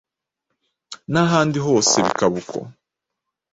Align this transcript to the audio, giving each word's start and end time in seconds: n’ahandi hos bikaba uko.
n’ahandi 1.11 1.57
hos 1.65 1.87
bikaba 2.05 2.35
uko. 2.41 2.57